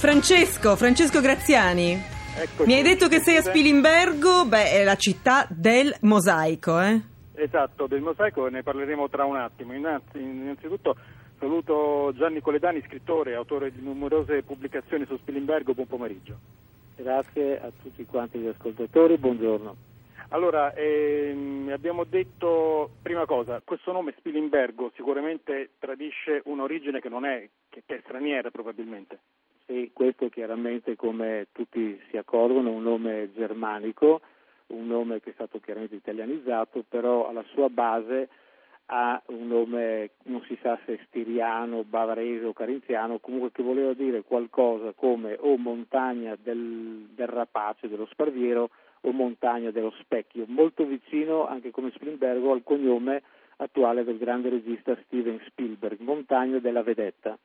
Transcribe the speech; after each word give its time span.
Francesco, 0.00 0.76
Francesco 0.76 1.20
Graziani. 1.20 1.92
Eccoci. 1.92 2.66
Mi 2.66 2.72
hai 2.72 2.82
detto 2.82 3.06
che 3.06 3.20
sei 3.20 3.36
a 3.36 3.42
Spilimbergo, 3.42 4.46
beh, 4.46 4.80
è 4.80 4.82
la 4.82 4.96
città 4.96 5.46
del 5.50 5.94
mosaico, 6.00 6.80
eh? 6.80 6.98
Esatto, 7.34 7.86
del 7.86 8.00
mosaico 8.00 8.48
ne 8.48 8.62
parleremo 8.62 9.10
tra 9.10 9.26
un 9.26 9.36
attimo. 9.36 9.74
Innanzi- 9.74 10.18
Innanzitutto 10.18 10.96
saluto 11.38 12.14
Gianni 12.16 12.40
Coledani, 12.40 12.82
scrittore 12.86 13.32
e 13.32 13.34
autore 13.34 13.70
di 13.70 13.82
numerose 13.82 14.42
pubblicazioni 14.42 15.04
su 15.04 15.18
Spilimbergo. 15.18 15.74
Buon 15.74 15.86
pomeriggio. 15.86 16.38
Grazie 16.96 17.60
a 17.60 17.70
tutti 17.82 18.06
quanti 18.06 18.38
gli 18.38 18.46
ascoltatori, 18.48 19.18
buongiorno. 19.18 19.76
Allora, 20.30 20.72
ehm, 20.72 21.68
abbiamo 21.74 22.04
detto, 22.04 22.92
prima 23.02 23.26
cosa, 23.26 23.60
questo 23.62 23.92
nome 23.92 24.14
Spilimbergo 24.16 24.92
sicuramente 24.96 25.72
tradisce 25.78 26.40
un'origine 26.44 27.02
che 27.02 27.10
non 27.10 27.26
è, 27.26 27.46
che, 27.68 27.82
che 27.84 27.96
è 27.96 28.00
straniera 28.02 28.50
probabilmente. 28.50 29.18
Sì, 29.70 29.92
questo 29.94 30.28
chiaramente 30.30 30.96
come 30.96 31.46
tutti 31.52 31.96
si 32.10 32.16
accorgono 32.16 32.70
è 32.70 32.74
un 32.74 32.82
nome 32.82 33.30
germanico, 33.32 34.20
un 34.70 34.88
nome 34.88 35.20
che 35.20 35.30
è 35.30 35.32
stato 35.34 35.60
chiaramente 35.60 35.94
italianizzato, 35.94 36.84
però 36.88 37.28
alla 37.28 37.44
sua 37.52 37.68
base 37.68 38.28
ha 38.86 39.22
un 39.26 39.46
nome, 39.46 40.10
non 40.24 40.42
si 40.48 40.58
sa 40.60 40.76
se 40.84 40.98
stiriano, 41.06 41.84
bavarese 41.84 42.46
o 42.46 42.52
carinziano, 42.52 43.20
comunque 43.20 43.52
che 43.52 43.62
voleva 43.62 43.92
dire 43.92 44.22
qualcosa 44.22 44.90
come 44.92 45.36
o 45.38 45.56
montagna 45.56 46.36
del, 46.42 47.06
del 47.14 47.28
rapace, 47.28 47.88
dello 47.88 48.08
sparviero, 48.10 48.70
o 49.02 49.12
montagna 49.12 49.70
dello 49.70 49.94
specchio, 50.00 50.46
molto 50.48 50.84
vicino 50.84 51.46
anche 51.46 51.70
come 51.70 51.92
Spilimbergo 51.92 52.50
al 52.50 52.64
cognome 52.64 53.22
attuale 53.58 54.02
del 54.02 54.18
grande 54.18 54.48
regista 54.48 54.98
Steven 55.04 55.40
Spielberg, 55.46 56.00
montagna 56.00 56.58
della 56.58 56.82
vedetta. 56.82 57.38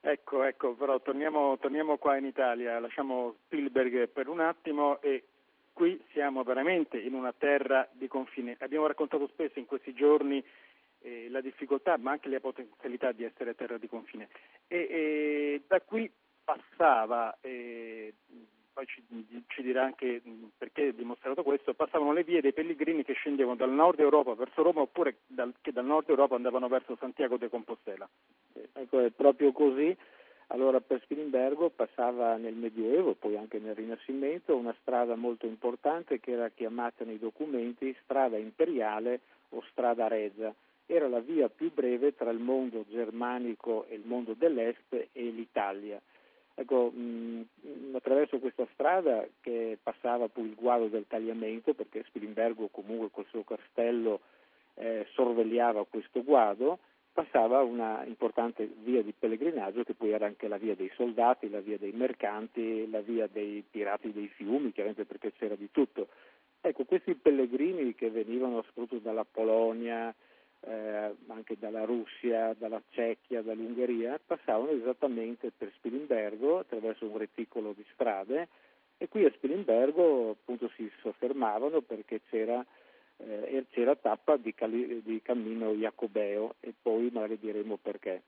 Ecco, 0.00 0.44
ecco, 0.44 0.74
però 0.74 1.00
torniamo, 1.00 1.58
torniamo 1.58 1.98
qua 1.98 2.16
in 2.16 2.24
Italia, 2.24 2.78
lasciamo 2.78 3.34
Spielberg 3.44 4.08
per 4.08 4.28
un 4.28 4.40
attimo 4.40 5.00
e 5.00 5.24
qui 5.72 6.00
siamo 6.12 6.44
veramente 6.44 6.98
in 6.98 7.14
una 7.14 7.32
terra 7.32 7.88
di 7.92 8.06
confine. 8.06 8.56
Abbiamo 8.60 8.86
raccontato 8.86 9.26
spesso 9.26 9.58
in 9.58 9.66
questi 9.66 9.92
giorni 9.94 10.42
eh, 11.00 11.28
la 11.30 11.40
difficoltà 11.40 11.96
ma 11.98 12.12
anche 12.12 12.28
la 12.28 12.40
potenzialità 12.40 13.12
di 13.12 13.24
essere 13.24 13.54
terra 13.54 13.78
di 13.78 13.88
confine 13.88 14.28
e, 14.66 14.76
e 14.90 15.62
da 15.66 15.80
qui 15.80 16.10
passava, 16.42 17.36
eh, 17.40 18.14
poi 18.72 18.86
ci, 18.86 19.04
ci, 19.48 19.62
dirà 19.62 19.84
anche 19.84 20.22
perché 20.56 20.88
è 20.88 20.92
dimostrato 20.92 21.42
questo, 21.42 21.74
passavano 21.74 22.12
le 22.12 22.24
vie 22.24 22.40
dei 22.40 22.52
pellegrini 22.52 23.04
che 23.04 23.12
scendevano 23.12 23.56
dal 23.56 23.70
nord 23.70 24.00
Europa 24.00 24.34
verso 24.34 24.62
Roma 24.62 24.80
oppure 24.80 25.18
dal, 25.26 25.52
che 25.60 25.72
dal 25.72 25.84
nord 25.84 26.08
Europa 26.08 26.36
andavano 26.36 26.68
verso 26.68 26.96
Santiago 26.96 27.36
de 27.36 27.48
Compostela. 27.48 28.08
Ecco, 28.88 29.00
è 29.00 29.10
proprio 29.10 29.52
così. 29.52 29.94
Allora 30.46 30.80
per 30.80 31.02
Spilimbergo 31.02 31.68
passava 31.68 32.36
nel 32.36 32.54
Medioevo, 32.54 33.12
poi 33.12 33.36
anche 33.36 33.58
nel 33.58 33.74
Rinascimento, 33.74 34.56
una 34.56 34.74
strada 34.80 35.14
molto 35.14 35.44
importante 35.44 36.20
che 36.20 36.32
era 36.32 36.48
chiamata 36.48 37.04
nei 37.04 37.18
documenti 37.18 37.94
strada 38.02 38.38
imperiale 38.38 39.20
o 39.50 39.62
strada 39.70 40.08
reggia. 40.08 40.54
Era 40.86 41.06
la 41.06 41.20
via 41.20 41.50
più 41.50 41.70
breve 41.70 42.14
tra 42.14 42.30
il 42.30 42.38
mondo 42.38 42.86
germanico 42.88 43.84
e 43.90 43.96
il 43.96 44.04
mondo 44.06 44.32
dell'est 44.32 44.90
e 44.90 45.22
l'Italia. 45.22 46.00
Ecco, 46.54 46.90
mh, 46.90 47.44
attraverso 47.92 48.38
questa 48.38 48.66
strada 48.72 49.28
che 49.42 49.76
passava 49.82 50.28
poi 50.28 50.44
il 50.44 50.54
guado 50.54 50.86
del 50.86 51.04
tagliamento, 51.06 51.74
perché 51.74 52.04
Spilimbergo 52.04 52.68
comunque 52.68 53.10
col 53.10 53.26
suo 53.28 53.44
castello 53.44 54.20
eh, 54.76 55.06
sorvegliava 55.12 55.84
questo 55.84 56.24
guado, 56.24 56.78
passava 57.18 57.62
una 57.62 58.04
importante 58.04 58.70
via 58.84 59.02
di 59.02 59.12
pellegrinaggio 59.12 59.82
che 59.82 59.94
poi 59.94 60.12
era 60.12 60.26
anche 60.26 60.46
la 60.46 60.56
via 60.56 60.76
dei 60.76 60.88
soldati, 60.94 61.50
la 61.50 61.58
via 61.58 61.76
dei 61.76 61.90
mercanti, 61.90 62.88
la 62.88 63.00
via 63.00 63.26
dei 63.26 63.64
pirati 63.68 64.12
dei 64.12 64.28
fiumi, 64.28 64.70
chiaramente 64.70 65.04
perché 65.04 65.32
c'era 65.32 65.56
di 65.56 65.68
tutto. 65.72 66.06
Ecco, 66.60 66.84
questi 66.84 67.16
pellegrini 67.16 67.96
che 67.96 68.08
venivano 68.10 68.62
soprattutto 68.62 68.98
dalla 69.02 69.24
Polonia, 69.24 70.14
eh, 70.60 71.14
anche 71.26 71.56
dalla 71.58 71.82
Russia, 71.82 72.54
dalla 72.56 72.80
Cecchia, 72.90 73.42
dall'Ungheria, 73.42 74.20
passavano 74.24 74.70
esattamente 74.70 75.50
per 75.50 75.72
Spilimbergo 75.74 76.60
attraverso 76.60 77.04
un 77.04 77.18
reticolo 77.18 77.72
di 77.72 77.84
strade 77.94 78.46
e 78.96 79.08
qui 79.08 79.24
a 79.24 79.32
Spilimbergo 79.32 80.30
appunto 80.30 80.70
si 80.76 80.88
soffermavano 81.00 81.80
perché 81.80 82.20
c'era 82.30 82.64
eh, 83.18 83.66
c'era 83.70 83.96
tappa 83.96 84.36
di, 84.36 84.54
cali- 84.54 85.02
di, 85.02 85.20
cammino 85.22 85.72
jacobeo 85.72 86.54
e 86.60 86.72
poi 86.80 87.10
magari 87.12 87.38
diremo 87.38 87.76
perché. 87.76 88.22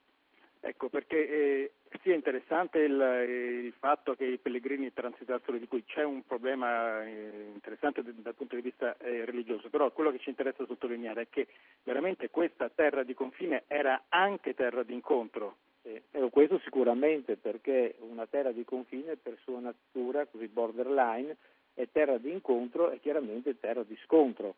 Ecco, 0.62 0.90
perché 0.90 1.28
eh, 1.28 1.72
sì, 2.02 2.10
è 2.10 2.14
interessante 2.14 2.80
il, 2.80 3.64
il, 3.64 3.72
fatto 3.78 4.14
che 4.14 4.26
i 4.26 4.36
pellegrini 4.36 4.92
transitassero 4.92 5.56
di 5.56 5.66
cui 5.66 5.84
c'è 5.84 6.02
un 6.04 6.22
problema 6.26 7.02
eh, 7.02 7.50
interessante 7.54 8.02
dal 8.04 8.34
punto 8.34 8.56
di 8.56 8.60
vista 8.60 8.94
eh, 8.98 9.24
religioso, 9.24 9.70
però 9.70 9.90
quello 9.90 10.10
che 10.10 10.18
ci 10.18 10.28
interessa 10.28 10.66
sottolineare 10.66 11.22
è 11.22 11.26
che 11.30 11.46
veramente 11.82 12.28
questa 12.28 12.68
terra 12.68 13.04
di 13.04 13.14
confine 13.14 13.64
era 13.68 14.04
anche 14.08 14.54
terra 14.54 14.82
di 14.82 14.92
incontro. 14.92 15.56
Eh, 15.82 16.02
questo 16.30 16.58
sicuramente 16.58 17.36
perché 17.36 17.96
una 18.00 18.26
terra 18.26 18.52
di 18.52 18.64
confine 18.64 19.16
per 19.16 19.38
sua 19.42 19.60
natura, 19.60 20.26
così 20.26 20.46
borderline, 20.46 21.36
è 21.72 21.88
terra 21.90 22.18
di 22.18 22.30
incontro 22.30 22.90
e 22.90 23.00
chiaramente 23.00 23.58
terra 23.58 23.82
di 23.82 23.96
scontro 24.04 24.56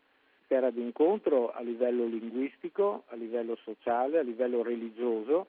terra 0.52 0.68
di 0.68 0.82
incontro 0.82 1.50
a 1.50 1.62
livello 1.62 2.04
linguistico, 2.04 3.04
a 3.06 3.14
livello 3.14 3.56
sociale, 3.64 4.18
a 4.18 4.22
livello 4.22 4.62
religioso, 4.62 5.46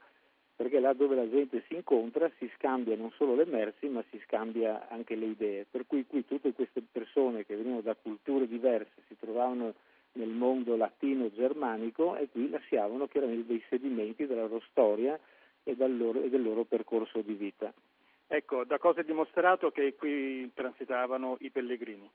perché 0.55 0.79
là 0.79 0.93
dove 0.93 1.13
la 1.13 1.29
gente 1.29 1.61
si 1.67 1.75
incontra 1.75 2.31
si 2.37 2.49
scambia 2.55 2.95
non 2.95 3.11
solo 3.17 3.35
le 3.35 3.43
merci 3.43 3.89
ma 3.89 4.01
si 4.09 4.21
scambia 4.23 4.87
anche 4.87 5.15
le 5.15 5.25
idee. 5.25 5.65
Per 5.69 5.85
cui 5.87 6.05
qui 6.07 6.25
tutte 6.25 6.53
queste 6.53 6.81
persone 6.89 7.45
che 7.45 7.57
venivano 7.57 7.81
da 7.81 7.95
culture 7.95 8.47
diverse 8.47 8.93
si 9.09 9.17
trovavano 9.19 9.73
nel 10.13 10.29
mondo 10.29 10.77
latino-germanico 10.77 12.15
e 12.15 12.29
qui 12.29 12.49
lasciavano 12.49 13.07
chiaramente 13.07 13.47
dei 13.47 13.63
sedimenti 13.67 14.25
della 14.25 14.43
loro 14.43 14.63
storia 14.69 15.19
e 15.63 15.75
loro, 15.85 16.21
e 16.21 16.29
del 16.29 16.43
loro 16.43 16.63
percorso 16.63 17.19
di 17.19 17.33
vita. 17.33 17.73
Ecco, 18.27 18.63
da 18.63 18.77
cosa 18.77 19.01
è 19.01 19.03
dimostrato 19.03 19.69
che 19.69 19.95
qui 19.95 20.49
transitavano 20.53 21.35
i 21.41 21.49
pellegrini? 21.49 22.09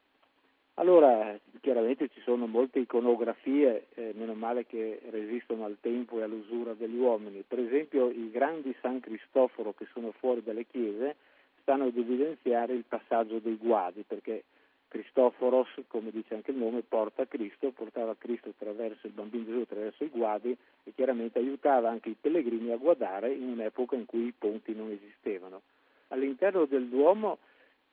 Allora, 0.79 1.37
chiaramente 1.61 2.09
ci 2.09 2.21
sono 2.21 2.47
molte 2.47 2.79
iconografie, 2.79 3.87
eh, 3.95 4.13
meno 4.15 4.35
male 4.35 4.65
che 4.65 5.01
resistono 5.11 5.65
al 5.65 5.79
tempo 5.81 6.19
e 6.19 6.23
all'usura 6.23 6.73
degli 6.75 6.97
uomini. 6.97 7.43
Per 7.47 7.59
esempio 7.59 8.11
i 8.11 8.31
grandi 8.31 8.73
San 8.81 9.01
Cristoforo 9.01 9.73
che 9.73 9.89
sono 9.93 10.13
fuori 10.13 10.41
dalle 10.41 10.67
chiese 10.67 11.17
stanno 11.63 11.87
ad 11.87 11.97
evidenziare 11.97 12.75
il 12.75 12.85
passaggio 12.87 13.41
dei 13.41 13.57
guadi, 13.57 14.05
perché 14.07 14.45
Cristoforos, 14.87 15.69
come 15.89 16.13
dice 16.13 16.35
anche 16.35 16.53
il 16.53 16.59
nome, 16.59 16.83
porta 16.83 17.27
Cristo, 17.27 17.73
portava 17.73 18.15
Cristo 18.17 18.51
attraverso 18.51 19.09
il 19.09 19.15
bambino 19.15 19.47
Gesù, 19.47 19.61
attraverso 19.63 20.05
i 20.05 20.11
guadi 20.11 20.57
e 20.85 20.93
chiaramente 20.95 21.41
aiutava 21.41 21.91
anche 21.91 22.11
i 22.11 22.17
pellegrini 22.19 22.71
a 22.71 22.77
guardare 22.77 23.33
in 23.33 23.49
un'epoca 23.49 23.97
in 23.97 24.07
cui 24.07 24.27
i 24.27 24.35
ponti 24.39 24.73
non 24.77 24.93
esistevano. 24.93 25.63
All'interno 26.11 26.67
del 26.67 26.87
Duomo 26.87 27.39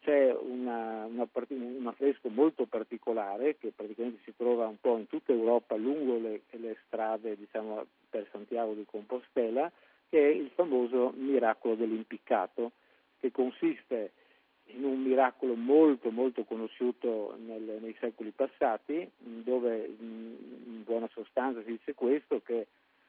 c'è 0.05 0.31
una, 0.31 1.05
una, 1.05 1.27
un 1.33 1.87
affresco 1.87 2.29
molto 2.29 2.67
particolare 2.67 3.57
che 3.57 3.71
praticamente 3.75 4.21
si 4.23 4.35
trova 4.37 4.67
un 4.67 4.79
po' 4.79 4.97
in 4.97 5.07
tutta 5.07 5.31
Europa 5.31 5.75
lungo 5.75 6.19
le, 6.19 6.41
le 6.51 6.77
strade 6.85 7.35
diciamo, 7.35 7.83
per 8.07 8.27
Santiago 8.31 8.73
di 8.73 8.85
Compostela, 8.85 9.71
che 10.07 10.19
è 10.19 10.31
il 10.31 10.51
famoso 10.53 11.11
miracolo 11.15 11.73
dell'impiccato, 11.73 12.73
che 13.19 13.31
consiste 13.31 14.11
in 14.65 14.83
un 14.83 15.01
miracolo 15.01 15.55
molto 15.55 16.11
molto 16.11 16.43
conosciuto 16.43 17.35
nel, 17.43 17.79
nei 17.81 17.95
secoli 17.99 18.29
passati, 18.29 19.09
dove 19.17 19.91
in 19.99 20.83
buona 20.83 21.09
sostanza 21.13 21.63
si 21.63 21.71
dice 21.71 21.95
questo, 21.95 22.41
che 22.41 22.67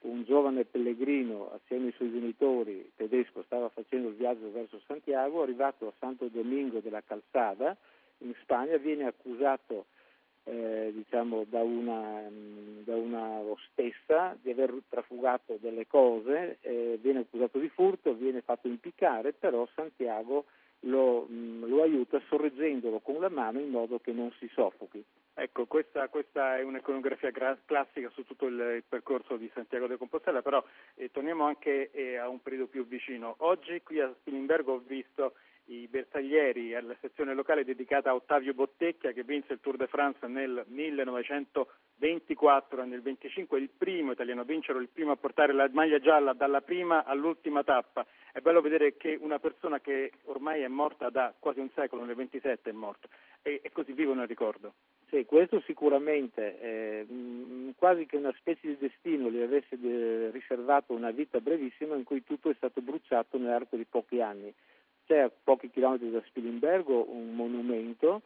un 0.09 0.25
giovane 0.25 0.65
pellegrino 0.65 1.53
assieme 1.53 1.87
ai 1.87 1.93
suoi 1.93 2.13
genitori 2.13 2.93
tedesco 2.97 3.43
stava 3.43 3.69
facendo 3.69 4.09
il 4.09 4.15
viaggio 4.15 4.51
verso 4.51 4.81
Santiago, 4.87 5.43
arrivato 5.43 5.89
a 5.89 5.93
Santo 5.99 6.29
Domingo 6.29 6.81
della 6.81 7.03
Calzada 7.03 7.77
in 8.19 8.35
Spagna 8.41 8.77
viene 8.79 9.05
accusato 9.05 9.87
eh, 10.45 10.93
diciamo, 10.95 11.45
da, 11.49 11.63
una, 11.63 12.23
da, 12.85 12.97
una, 12.97 13.41
ostessa 13.41 14.37
di 14.41 14.51
aver 14.51 14.81
trafugato 14.89 15.59
delle 15.61 15.87
cose, 15.87 16.59
eh, 16.61 16.99
viene 17.03 17.21
accusato 17.21 17.59
di 17.59 17.69
furto, 17.69 18.15
viene 18.15 18.43
fatto 18.43 18.69
impiccare, 18.69 19.33
però 19.33 19.69
Santiago 19.75 20.45
lo, 20.81 21.27
lo 21.29 21.83
aiuta 21.83 22.21
sorreggendolo 22.29 23.01
con 23.01 23.19
la 23.21 23.29
mano 23.29 23.59
in 23.59 23.71
modo 23.71 23.99
che 23.99 24.13
non 24.13 24.31
si 24.39 24.49
soffochi. 24.55 25.05
Ecco, 25.57 25.65
questa, 25.69 26.07
questa, 26.09 26.59
è 26.59 26.63
un'iconografia 26.63 27.31
gra- 27.31 27.59
classica 27.65 28.11
su 28.11 28.27
tutto 28.27 28.45
il, 28.45 28.59
il, 28.77 28.85
percorso 28.87 29.39
di 29.39 29.51
Santiago 29.55 29.87
de 29.87 29.97
Compostela, 29.97 30.43
però 30.43 30.63
eh, 30.97 31.11
torniamo 31.11 31.47
anche 31.47 31.91
eh, 31.93 32.19
a 32.19 32.29
un 32.29 32.43
periodo 32.43 32.67
più 32.67 32.87
vicino. 32.87 33.37
Oggi 33.39 33.81
qui 33.83 33.99
a 33.99 34.13
Spilimbergo 34.21 34.75
ho 34.75 34.83
visto 34.87 35.33
i 35.67 35.87
bersaglieri 35.89 36.75
alla 36.75 36.97
sezione 37.01 37.35
locale 37.35 37.65
dedicata 37.65 38.11
a 38.11 38.15
Ottavio 38.15 38.55
Bottecchia 38.55 39.13
che 39.13 39.25
vinse 39.25 39.55
il 39.55 39.61
Tour 39.61 39.77
de 39.77 39.89
France 39.89 40.27
nel 40.27 40.65
1924 40.67 42.83
e 42.83 42.87
nel 42.87 43.03
25 43.03 43.59
il 43.59 43.71
primo 43.77 44.13
italiano 44.13 44.43
a 44.43 44.45
vincere, 44.45 44.79
il 44.79 44.89
primo 44.89 45.11
a 45.13 45.17
portare 45.17 45.53
la 45.53 45.69
maglia 45.73 45.99
gialla 45.99 46.35
dalla 46.35 46.61
prima 46.61 47.05
all'ultima 47.05 47.65
tappa. 47.65 48.07
È 48.33 48.41
bello 48.41 48.61
vedere 48.61 48.97
che 48.97 49.19
una 49.21 49.39
persona 49.39 49.81
che 49.81 50.13
ormai 50.25 50.63
è 50.63 50.69
morta 50.69 51.11
da 51.11 51.35
quasi 51.39 51.61
un 51.61 51.71
secolo, 51.75 52.05
nel 52.05 52.15
27 52.15 52.71
è 52.71 52.73
morta, 52.73 53.09
e, 53.43 53.61
così 53.73 53.93
vivo 53.93 54.15
nel 54.15 54.27
ricordo. 54.27 54.75
Sì, 55.09 55.25
questo 55.25 55.61
sicuramente, 55.61 56.61
eh, 56.61 57.07
quasi 57.77 58.07
che 58.07 58.17
una 58.17 58.35
specie 58.37 58.69
di 58.69 58.77
destino 58.79 59.31
gli 59.31 59.41
avesse 59.41 59.79
de- 59.79 60.31
riservato 60.31 60.93
una 60.93 61.11
vita 61.11 61.41
brevissima 61.41 61.97
in 61.97 62.05
cui 62.05 62.23
tutto 62.25 62.51
è 62.51 62.55
stato 62.55 62.83
bruciato 62.83 63.39
nell'arco 63.39 63.77
di 63.77 63.87
pochi 63.89 64.21
anni. 64.21 64.53
C'è 65.07 65.19
a 65.19 65.31
pochi 65.45 65.71
chilometri 65.71 66.11
da 66.11 66.23
Spilimbergo 66.27 67.11
un 67.11 67.35
monumento 67.35 68.23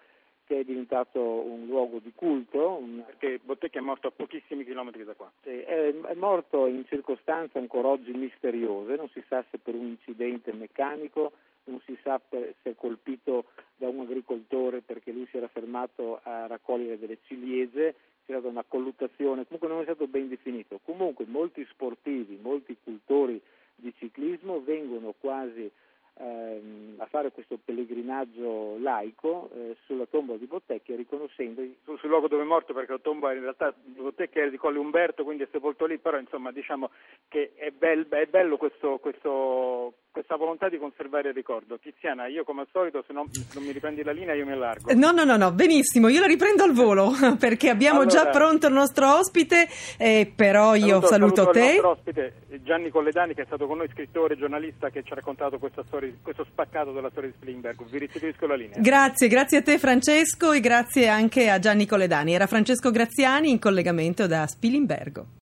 che 0.50 0.58
è 0.58 0.64
diventato 0.64 1.20
un 1.20 1.66
luogo 1.66 2.00
di 2.00 2.12
culto. 2.12 2.78
Un... 2.80 3.04
Perché 3.06 3.38
Bottecchia 3.40 3.78
è 3.78 3.84
morto 3.84 4.08
a 4.08 4.10
pochissimi 4.10 4.64
chilometri 4.64 5.04
da 5.04 5.14
qua. 5.14 5.30
Sì, 5.42 5.50
è, 5.50 5.94
è, 5.94 6.14
morto 6.14 6.66
in 6.66 6.84
circostanze 6.86 7.58
ancora 7.58 7.86
oggi 7.86 8.10
misteriose, 8.10 8.96
non 8.96 9.08
si 9.10 9.22
sa 9.28 9.44
se 9.48 9.58
per 9.58 9.74
un 9.74 9.86
incidente 9.86 10.52
meccanico, 10.52 11.30
non 11.64 11.80
si 11.84 11.96
sa 12.02 12.18
per, 12.18 12.54
se 12.62 12.70
è 12.70 12.74
colpito 12.74 13.44
da 13.76 13.88
un 13.88 14.00
agricoltore 14.00 14.80
perché 14.80 15.12
lui 15.12 15.28
si 15.30 15.36
era 15.36 15.46
fermato 15.46 16.18
a 16.24 16.48
raccogliere 16.48 16.98
delle 16.98 17.18
ciliegie, 17.26 17.94
c'era 18.26 18.40
una 18.48 18.64
colluttazione, 18.66 19.44
comunque 19.44 19.68
non 19.68 19.80
è 19.80 19.84
stato 19.84 20.08
ben 20.08 20.28
definito. 20.28 20.80
Comunque 20.84 21.26
molti 21.28 21.64
sportivi, 21.70 22.40
molti 22.42 22.76
cultori 22.82 23.40
di 23.76 23.94
ciclismo 23.96 24.60
vengono 24.60 25.14
quasi 25.18 25.70
ehm, 26.14 26.94
a 26.98 27.06
questo 27.32 27.58
pellegrinaggio 27.64 28.78
laico 28.78 29.50
eh, 29.54 29.76
sulla 29.86 30.06
tomba 30.06 30.36
di 30.36 30.46
Bottecchia 30.46 30.96
riconoscendo 30.96 31.62
sul, 31.84 31.98
sul, 31.98 32.08
luogo 32.08 32.28
dove 32.28 32.42
è 32.42 32.46
morto 32.46 32.72
perché 32.72 32.92
la 32.92 32.98
tomba 32.98 33.32
in 33.32 33.40
realtà 33.40 33.74
di 33.82 34.00
Bottecchia 34.00 34.44
è 34.44 34.50
di 34.50 34.56
Colle 34.56 34.78
Umberto 34.78 35.24
quindi 35.24 35.44
è 35.44 35.48
sepolto 35.50 35.86
lì 35.86 35.98
però 35.98 36.18
insomma 36.18 36.52
diciamo 36.52 36.90
che 37.28 37.52
è, 37.54 37.70
bel, 37.70 38.08
è 38.08 38.26
bello 38.26 38.56
questo, 38.56 38.98
questo, 38.98 39.94
questa 40.10 40.36
volontà 40.36 40.68
di 40.68 40.78
conservare 40.78 41.28
il 41.28 41.34
ricordo. 41.34 41.78
Tiziana, 41.78 42.26
io 42.26 42.44
come 42.44 42.62
al 42.62 42.68
solito, 42.72 43.02
se 43.06 43.12
non, 43.12 43.28
non 43.54 43.62
mi 43.64 43.72
riprendi 43.72 44.02
la 44.02 44.12
linea, 44.12 44.34
io 44.34 44.44
mi 44.44 44.52
allargo. 44.52 44.92
No, 44.94 45.10
no, 45.12 45.24
no, 45.24 45.36
no, 45.36 45.52
benissimo, 45.52 46.08
io 46.08 46.20
la 46.20 46.26
riprendo 46.26 46.62
al 46.64 46.72
volo 46.72 47.12
perché 47.38 47.68
abbiamo 47.68 48.00
allora, 48.00 48.14
già 48.14 48.26
pronto 48.28 48.66
il 48.66 48.72
nostro 48.72 49.18
ospite, 49.18 49.68
eh, 49.98 50.30
però 50.34 50.74
io 50.74 51.00
saluto, 51.00 51.06
saluto 51.06 51.50
te. 51.50 51.58
Il 51.60 51.64
nostro 51.74 51.90
ospite 51.90 52.34
Gianni 52.62 52.90
Colledani, 52.90 53.34
che 53.34 53.42
è 53.42 53.46
stato 53.46 53.66
con 53.66 53.78
noi, 53.78 53.88
scrittore, 53.92 54.36
giornalista, 54.36 54.90
che 54.90 55.02
ci 55.02 55.12
ha 55.12 55.16
raccontato 55.16 55.58
storia, 55.86 56.12
questo 56.22 56.44
spaccato 56.44 56.92
della 56.92 57.10
storia 57.10 57.30
di 57.30 57.36
Spilimbergo. 57.36 57.84
Vi 57.84 57.98
restituisco 57.98 58.46
la 58.46 58.54
linea. 58.54 58.78
Grazie, 58.78 59.28
grazie 59.28 59.58
a 59.58 59.62
te 59.62 59.78
Francesco 59.78 60.52
e 60.52 60.60
grazie 60.60 61.08
anche 61.08 61.48
a 61.48 61.58
Gianni 61.58 61.86
Colledani. 61.86 62.34
Era 62.34 62.46
Francesco 62.46 62.90
Graziani 62.90 63.50
in 63.50 63.58
collegamento 63.58 64.26
da 64.26 64.46
Spilimbergo. 64.46 65.38